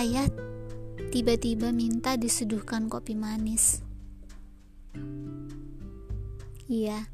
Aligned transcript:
ayah 0.00 0.32
tiba-tiba 1.12 1.76
minta 1.76 2.16
diseduhkan 2.16 2.88
kopi 2.88 3.12
manis. 3.12 3.84
Iya, 6.64 7.04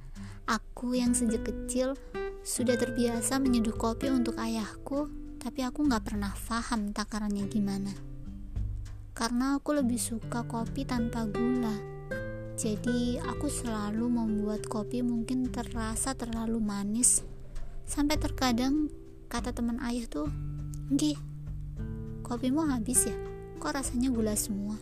aku 0.46 0.95
yang 0.95 1.10
sejak 1.10 1.50
kecil 1.50 1.98
sudah 2.46 2.78
terbiasa 2.78 3.42
menyeduh 3.42 3.74
kopi 3.74 4.06
untuk 4.06 4.38
ayahku, 4.38 5.10
tapi 5.42 5.66
aku 5.66 5.82
nggak 5.82 6.04
pernah 6.06 6.30
paham 6.46 6.95
takarannya 6.95 7.50
gimana. 7.50 7.91
Karena 9.18 9.59
aku 9.59 9.82
lebih 9.82 9.98
suka 9.98 10.46
kopi 10.46 10.87
tanpa 10.87 11.27
gula. 11.27 11.74
Jadi 12.55 13.18
aku 13.18 13.50
selalu 13.50 14.06
membuat 14.06 14.62
kopi 14.70 15.02
mungkin 15.02 15.50
terasa 15.50 16.14
terlalu 16.14 16.62
manis. 16.62 17.27
Sampai 17.82 18.14
terkadang 18.14 18.87
kata 19.27 19.50
teman 19.50 19.82
ayah 19.82 20.06
tuh, 20.06 20.30
"Nggih, 20.95 21.35
kopimu 22.26 22.66
habis 22.66 23.06
ya? 23.06 23.14
Kok 23.62 23.70
rasanya 23.78 24.10
gula 24.10 24.34
semua?" 24.34 24.74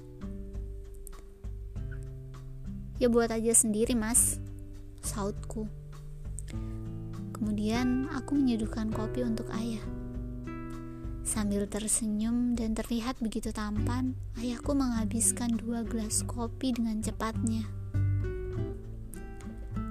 Ya 2.96 3.12
buat 3.12 3.28
aja 3.28 3.52
sendiri, 3.52 3.92
Mas. 3.92 4.40
Sautku. 5.04 5.68
Kemudian 7.34 8.08
aku 8.14 8.38
menyeduhkan 8.38 8.88
kopi 8.88 9.20
untuk 9.26 9.50
ayah. 9.52 9.82
Sambil 11.26 11.66
tersenyum 11.66 12.54
dan 12.54 12.72
terlihat 12.78 13.18
begitu 13.18 13.50
tampan, 13.50 14.14
ayahku 14.38 14.72
menghabiskan 14.72 15.58
dua 15.58 15.82
gelas 15.82 16.22
kopi 16.22 16.70
dengan 16.70 17.02
cepatnya. 17.02 17.66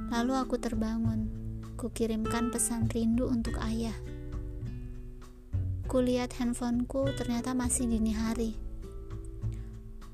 Lalu 0.08 0.34
aku 0.40 0.56
terbangun, 0.62 1.28
kukirimkan 1.76 2.56
pesan 2.56 2.88
rindu 2.94 3.28
untuk 3.28 3.60
ayah. 3.60 3.98
Kulihat 5.84 6.40
handphoneku 6.40 7.12
ternyata 7.20 7.52
masih 7.52 7.92
dini 7.92 8.16
hari. 8.16 8.56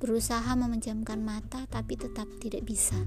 Berusaha 0.01 0.55
memejamkan 0.57 1.21
mata 1.21 1.69
tapi 1.69 1.93
tetap 1.93 2.25
tidak 2.41 2.65
bisa. 2.65 2.97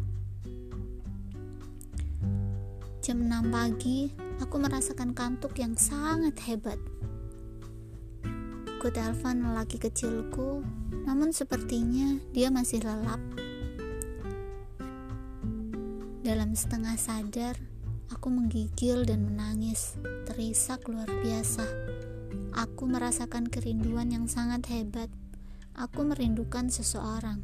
Jam 3.03 3.27
6 3.27 3.51
pagi, 3.51 4.15
aku 4.39 4.63
merasakan 4.63 5.11
kantuk 5.11 5.59
yang 5.59 5.75
sangat 5.75 6.39
hebat. 6.47 6.79
Ku 8.79 8.87
telepon 8.95 9.43
lelaki 9.43 9.83
kecilku, 9.83 10.63
namun 11.03 11.35
sepertinya 11.35 12.23
dia 12.31 12.47
masih 12.55 12.79
lelap. 12.87 13.19
Dalam 16.23 16.55
setengah 16.55 16.95
sadar, 16.95 17.59
aku 18.15 18.31
menggigil 18.31 19.03
dan 19.03 19.27
menangis, 19.27 19.99
terisak 20.31 20.87
luar 20.87 21.11
biasa. 21.27 21.92
Aku 22.53 22.85
merasakan 22.85 23.49
kerinduan 23.49 24.13
yang 24.13 24.29
sangat 24.29 24.69
hebat. 24.69 25.09
Aku 25.73 26.05
merindukan 26.05 26.69
seseorang. 26.69 27.41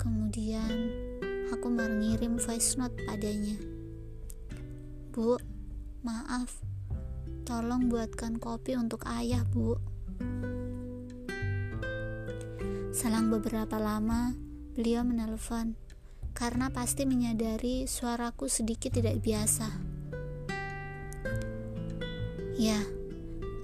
Kemudian, 0.00 0.88
aku 1.52 1.68
mengirim 1.68 2.40
voice 2.40 2.80
note 2.80 2.96
padanya. 3.04 3.60
Bu, 5.12 5.36
maaf. 6.00 6.64
Tolong 7.44 7.92
buatkan 7.92 8.40
kopi 8.40 8.80
untuk 8.80 9.04
ayah, 9.04 9.44
Bu. 9.44 9.76
Selang 12.96 13.28
beberapa 13.28 13.76
lama, 13.76 14.32
beliau 14.72 15.04
menelpon 15.04 15.76
karena 16.32 16.72
pasti 16.72 17.04
menyadari 17.04 17.84
suaraku 17.84 18.48
sedikit 18.48 18.96
tidak 18.96 19.20
biasa. 19.20 19.68
Ya, 22.56 22.80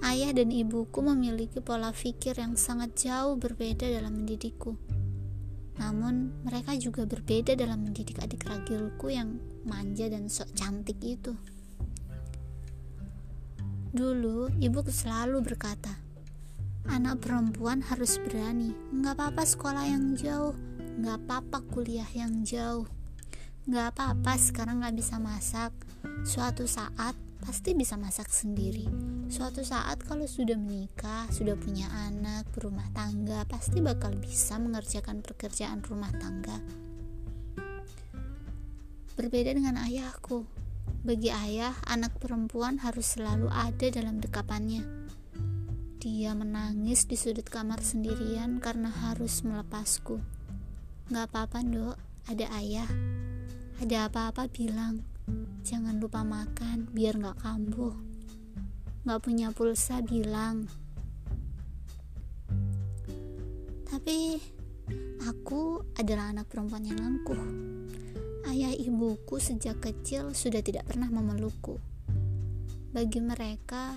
ayah 0.07 0.31
dan 0.31 0.55
ibuku 0.55 1.03
memiliki 1.03 1.59
pola 1.59 1.91
pikir 1.91 2.39
yang 2.39 2.55
sangat 2.55 2.95
jauh 2.95 3.35
berbeda 3.35 3.83
dalam 3.83 4.23
mendidikku. 4.23 4.79
Namun, 5.77 6.31
mereka 6.47 6.73
juga 6.79 7.03
berbeda 7.03 7.53
dalam 7.53 7.85
mendidik 7.85 8.17
adik 8.23 8.47
ragilku 8.47 9.11
yang 9.11 9.37
manja 9.67 10.07
dan 10.07 10.31
sok 10.31 10.49
cantik 10.55 10.97
itu. 11.03 11.35
Dulu, 13.91 14.47
ibuku 14.63 14.89
selalu 14.89 15.43
berkata, 15.43 15.91
anak 16.87 17.21
perempuan 17.21 17.83
harus 17.83 18.17
berani. 18.23 18.71
Nggak 18.95 19.13
apa-apa 19.19 19.43
sekolah 19.43 19.85
yang 19.85 20.15
jauh, 20.15 20.55
nggak 21.03 21.17
apa-apa 21.23 21.57
kuliah 21.67 22.09
yang 22.15 22.41
jauh, 22.47 22.87
nggak 23.67 23.91
apa-apa 23.93 24.33
sekarang 24.39 24.81
nggak 24.81 24.95
bisa 24.95 25.19
masak. 25.19 25.75
Suatu 26.23 26.63
saat 26.65 27.13
pasti 27.43 27.75
bisa 27.75 27.99
masak 27.99 28.31
sendiri. 28.31 29.16
Suatu 29.27 29.59
saat 29.59 29.99
kalau 30.07 30.23
sudah 30.23 30.55
menikah, 30.55 31.27
sudah 31.35 31.59
punya 31.59 31.91
anak, 31.91 32.47
berumah 32.55 32.87
tangga, 32.95 33.43
pasti 33.43 33.83
bakal 33.83 34.15
bisa 34.15 34.55
mengerjakan 34.55 35.19
pekerjaan 35.19 35.83
rumah 35.83 36.07
tangga. 36.15 36.63
Berbeda 39.19 39.51
dengan 39.51 39.75
ayahku. 39.83 40.47
Bagi 41.03 41.27
ayah, 41.27 41.75
anak 41.91 42.15
perempuan 42.23 42.79
harus 42.79 43.19
selalu 43.19 43.51
ada 43.51 43.91
dalam 43.91 44.23
dekapannya. 44.23 44.87
Dia 45.99 46.31
menangis 46.31 47.03
di 47.03 47.19
sudut 47.19 47.51
kamar 47.51 47.83
sendirian 47.83 48.63
karena 48.63 48.87
harus 48.87 49.43
melepasku. 49.43 50.23
Gak 51.11 51.35
apa-apa, 51.35 51.67
dok, 51.67 51.99
ada 52.31 52.47
ayah. 52.63 52.87
Ada 53.83 54.07
apa-apa 54.07 54.47
bilang, 54.47 55.03
Jangan 55.67 55.99
lupa 55.99 56.23
makan 56.23 56.87
biar 56.95 57.19
gak 57.19 57.43
kambuh. 57.43 58.16
Gak 59.07 59.23
punya 59.23 59.55
pulsa 59.55 60.03
bilang. 60.03 60.67
Tapi 63.87 64.35
aku 65.23 65.79
adalah 65.95 66.35
anak 66.35 66.51
perempuan 66.51 66.83
yang 66.83 66.99
angkuh. 66.99 67.39
Ayah 68.51 68.75
ibuku 68.75 69.39
sejak 69.39 69.79
kecil 69.79 70.35
sudah 70.35 70.59
tidak 70.59 70.91
pernah 70.91 71.07
memelukku. 71.07 71.79
Bagi 72.91 73.23
mereka, 73.23 73.95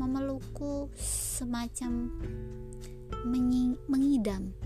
memelukku 0.00 0.88
semacam 0.96 2.08
mengidam. 3.92 4.56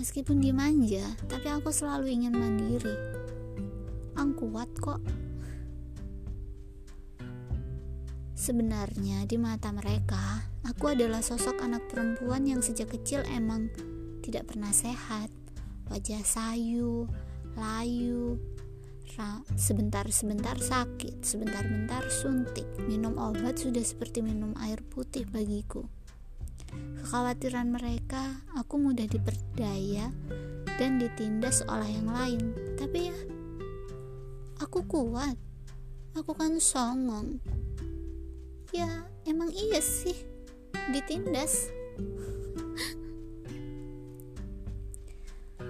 Meskipun 0.00 0.40
dimanja, 0.40 1.04
tapi 1.28 1.52
aku 1.52 1.68
selalu 1.68 2.16
ingin 2.16 2.32
mandiri 2.32 2.96
Ang 4.16 4.32
kuat 4.40 4.72
kok. 4.80 5.27
Sebenarnya 8.48 9.28
di 9.28 9.36
mata 9.36 9.68
mereka, 9.68 10.40
aku 10.64 10.96
adalah 10.96 11.20
sosok 11.20 11.60
anak 11.60 11.84
perempuan 11.92 12.48
yang 12.48 12.64
sejak 12.64 12.88
kecil 12.88 13.20
emang 13.28 13.68
tidak 14.24 14.48
pernah 14.48 14.72
sehat. 14.72 15.28
Wajah 15.92 16.24
sayu, 16.24 17.04
layu, 17.60 18.40
sebentar-sebentar 19.52 20.56
sakit, 20.56 21.20
sebentar-bentar 21.20 22.08
suntik. 22.08 22.64
Minum 22.88 23.20
obat 23.20 23.60
sudah 23.60 23.84
seperti 23.84 24.24
minum 24.24 24.56
air 24.64 24.80
putih 24.80 25.28
bagiku. 25.28 25.84
Kekhawatiran 27.04 27.68
mereka, 27.68 28.48
aku 28.56 28.80
mudah 28.80 29.04
diperdaya 29.04 30.08
dan 30.80 30.96
ditindas 30.96 31.68
oleh 31.68 32.00
yang 32.00 32.08
lain. 32.08 32.56
Tapi 32.80 33.12
ya, 33.12 33.18
aku 34.64 34.88
kuat 34.88 35.36
aku 36.16 36.34
kan 36.34 36.58
songong 36.58 37.38
ya 38.72 38.88
emang 39.24 39.48
iya 39.52 39.80
sih. 39.80 40.16
Ditindas. 40.88 41.68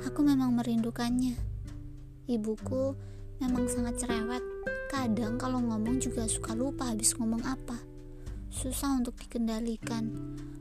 Aku 0.07 0.23
memang 0.23 0.55
merindukannya. 0.55 1.35
Ibuku 2.31 2.95
memang 3.43 3.67
sangat 3.67 4.03
cerewet. 4.03 4.45
Kadang 4.89 5.37
kalau 5.37 5.61
ngomong 5.63 5.99
juga 6.01 6.27
suka 6.27 6.55
lupa 6.55 6.91
habis 6.91 7.15
ngomong 7.19 7.43
apa. 7.45 7.79
Susah 8.49 8.97
untuk 8.97 9.19
dikendalikan. 9.21 10.09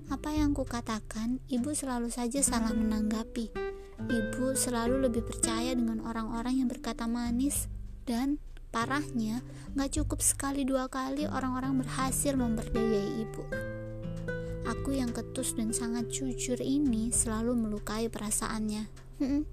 Apa 0.07 0.31
yang 0.35 0.55
ku 0.55 0.63
katakan 0.63 1.43
ibu 1.51 1.71
selalu 1.75 2.07
saja 2.11 2.39
salah 2.43 2.71
menanggapi. 2.71 3.51
Ibu 3.97 4.53
selalu 4.53 5.09
lebih 5.09 5.25
percaya 5.25 5.73
dengan 5.73 6.05
orang-orang 6.05 6.63
yang 6.63 6.69
berkata 6.69 7.09
manis 7.09 7.67
dan 8.07 8.39
parahnya, 8.77 9.41
gak 9.73 9.97
cukup 9.97 10.21
sekali 10.21 10.61
dua 10.61 10.85
kali 10.85 11.25
orang-orang 11.25 11.81
berhasil 11.81 12.37
memberdayai 12.37 13.25
ibu. 13.25 13.41
Aku 14.69 14.93
yang 14.93 15.09
ketus 15.09 15.57
dan 15.57 15.73
sangat 15.73 16.13
jujur 16.13 16.61
ini 16.61 17.09
selalu 17.09 17.57
melukai 17.57 18.05
perasaannya. 18.05 18.85
Hmm, 19.17 19.49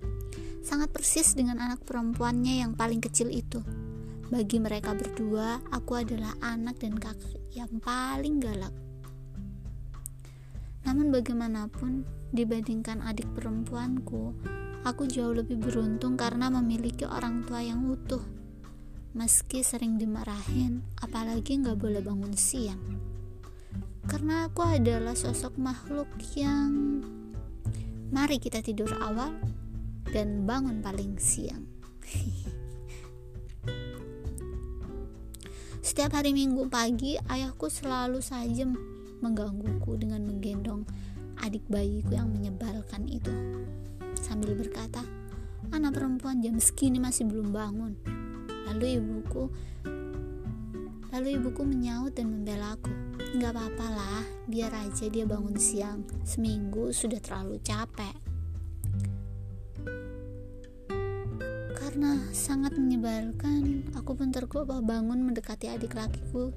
sangat 0.60 0.92
persis 0.92 1.32
dengan 1.32 1.56
anak 1.56 1.88
perempuannya 1.88 2.60
yang 2.60 2.76
paling 2.76 3.00
kecil 3.00 3.32
itu. 3.32 3.64
Bagi 4.28 4.60
mereka 4.60 4.92
berdua, 4.92 5.64
aku 5.72 6.04
adalah 6.04 6.36
anak 6.44 6.84
dan 6.84 7.00
kakak 7.00 7.40
yang 7.56 7.72
paling 7.80 8.44
galak. 8.44 8.76
Namun 10.84 11.08
bagaimanapun, 11.08 12.04
dibandingkan 12.28 13.00
adik 13.00 13.32
perempuanku, 13.32 14.36
aku 14.84 15.08
jauh 15.08 15.32
lebih 15.32 15.56
beruntung 15.64 16.12
karena 16.12 16.52
memiliki 16.52 17.08
orang 17.08 17.40
tua 17.48 17.64
yang 17.64 17.88
utuh 17.88 18.43
Meski 19.14 19.62
sering 19.62 19.94
dimarahin, 19.94 20.82
apalagi 20.98 21.62
nggak 21.62 21.78
boleh 21.78 22.02
bangun 22.02 22.34
siang. 22.34 22.82
karena 24.10 24.50
aku 24.50 24.66
adalah 24.66 25.14
sosok 25.14 25.54
makhluk 25.54 26.10
yang 26.34 26.98
mari 28.10 28.42
kita 28.42 28.58
tidur 28.58 28.90
awal 28.98 29.30
dan 30.10 30.42
bangun 30.42 30.82
paling 30.82 31.14
siang. 31.14 31.62
Setiap 35.86 36.18
hari 36.18 36.34
Minggu 36.34 36.66
pagi, 36.66 37.14
ayahku 37.30 37.70
selalu 37.70 38.18
saja 38.18 38.66
menggangguku 39.22 39.94
dengan 39.94 40.26
menggendong 40.26 40.82
adik 41.38 41.62
bayiku 41.70 42.18
yang 42.18 42.34
menyebalkan 42.34 43.06
itu. 43.06 43.30
Sambil 44.18 44.58
berkata, 44.58 45.06
anak 45.70 46.02
perempuan 46.02 46.42
jam 46.42 46.58
segini 46.58 46.98
masih 46.98 47.30
belum 47.30 47.54
bangun. 47.54 48.13
Lalu 48.68 48.98
ibuku 48.98 49.44
Lalu 51.14 51.38
ibuku 51.38 51.62
menyaut 51.62 52.10
dan 52.18 52.26
membela 52.26 52.74
aku. 52.74 52.90
Gak 53.38 53.54
apa-apa 53.54 53.86
lah, 53.86 54.26
biar 54.50 54.74
aja 54.74 55.06
dia 55.06 55.22
bangun 55.22 55.54
siang. 55.54 56.02
Seminggu 56.26 56.90
sudah 56.90 57.22
terlalu 57.22 57.62
capek. 57.62 58.18
Karena 61.78 62.18
sangat 62.34 62.74
menyebalkan, 62.74 63.94
aku 63.94 64.18
pun 64.18 64.34
tergopoh 64.34 64.82
bangun 64.82 65.22
mendekati 65.22 65.70
adik 65.70 65.94
lakiku 65.94 66.50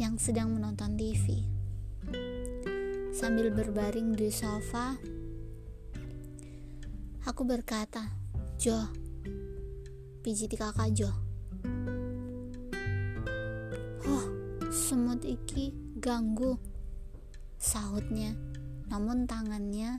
yang 0.00 0.16
sedang 0.16 0.56
menonton 0.56 0.96
TV. 0.96 1.44
Sambil 3.12 3.52
berbaring 3.52 4.16
di 4.16 4.32
sofa, 4.32 4.96
aku 7.28 7.44
berkata, 7.44 8.16
Jo, 8.56 8.88
pijiti 10.24 10.56
kakak 10.56 10.96
Jo. 10.96 11.23
Iki 15.34 15.74
ganggu 15.98 16.54
Sahutnya 17.58 18.38
Namun 18.86 19.26
tangannya 19.26 19.98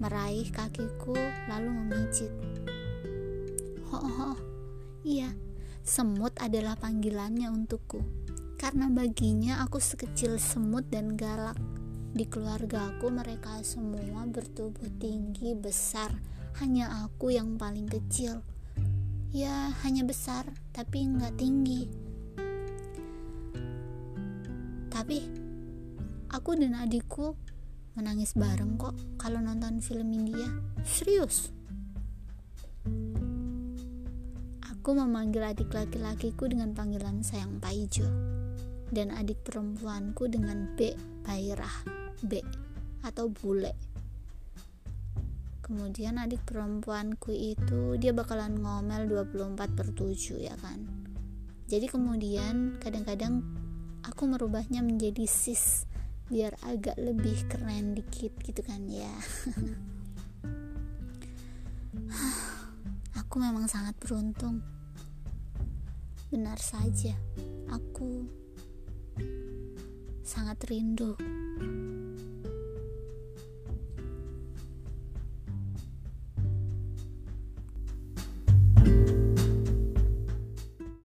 Meraih 0.00 0.48
kakiku 0.52 1.16
Lalu 1.48 1.70
memijit. 1.72 2.32
Oh, 3.92 4.00
oh. 4.00 4.36
Iya 5.04 5.32
Semut 5.86 6.34
adalah 6.42 6.74
panggilannya 6.74 7.46
untukku. 7.46 8.02
Karena 8.58 8.90
baginya 8.90 9.62
aku 9.62 9.78
sekecil 9.78 10.34
semut 10.42 10.90
dan 10.90 11.14
galak. 11.14 11.54
Di 12.10 12.26
keluarga 12.26 12.90
aku 12.90 13.14
mereka 13.14 13.62
semua 13.62 14.26
bertubuh 14.26 14.90
tinggi 14.98 15.54
besar. 15.54 16.10
Hanya 16.58 17.06
aku 17.06 17.30
yang 17.30 17.54
paling 17.54 17.86
kecil. 17.86 18.42
Ya 19.30 19.70
hanya 19.86 20.02
besar 20.02 20.50
tapi 20.74 21.06
nggak 21.06 21.38
tinggi 21.38 22.05
tapi 24.96 25.20
aku 26.32 26.56
dan 26.56 26.72
adikku 26.72 27.36
menangis 28.00 28.32
bareng 28.32 28.80
kok 28.80 28.96
kalau 29.20 29.44
nonton 29.44 29.76
film 29.84 30.08
India. 30.08 30.48
Serius. 30.88 31.52
Aku 34.72 34.96
memanggil 34.96 35.44
adik 35.44 35.68
laki-lakiku 35.76 36.48
dengan 36.48 36.72
panggilan 36.72 37.20
sayang 37.20 37.60
Paijo 37.60 38.08
dan 38.88 39.12
adik 39.12 39.44
perempuanku 39.44 40.32
dengan 40.32 40.72
B 40.80 40.96
Bairah 41.20 41.84
B 42.24 42.40
atau 43.04 43.28
bule. 43.28 43.76
Kemudian 45.60 46.16
adik 46.16 46.40
perempuanku 46.48 47.36
itu 47.36 48.00
dia 48.00 48.16
bakalan 48.16 48.64
ngomel 48.64 49.12
24 49.12 49.76
per 49.76 49.92
7 49.92 50.40
ya 50.40 50.56
kan. 50.56 50.88
Jadi 51.68 51.84
kemudian 51.84 52.80
kadang-kadang 52.80 53.65
aku 54.06 54.30
merubahnya 54.30 54.86
menjadi 54.86 55.26
sis 55.26 55.82
biar 56.30 56.54
agak 56.62 56.94
lebih 56.98 57.46
keren 57.50 57.94
dikit 57.94 58.34
gitu 58.42 58.62
kan 58.62 58.82
ya. 58.86 59.10
Aku 63.26 63.42
memang 63.42 63.66
sangat 63.66 63.98
beruntung. 63.98 64.62
Benar 66.30 66.58
saja 66.58 67.14
aku 67.70 68.26
sangat 70.26 70.58
rindu 70.66 71.14